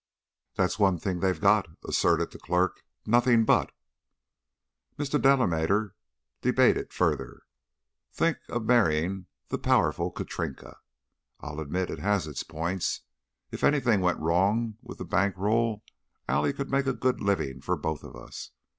[0.55, 2.83] "That's one thing they've got," asserted the clerk.
[3.05, 3.71] "Nothing but!"
[4.97, 5.21] Mr.
[5.21, 5.93] Delamater
[6.41, 7.43] debated further.
[8.11, 10.77] "Think of marrying The Powerful Katrinka!
[11.39, 13.01] I'll admit it has its points.
[13.51, 15.83] If anything went wrong with the bank roll
[16.27, 18.49] Allie could make a good living for both of us.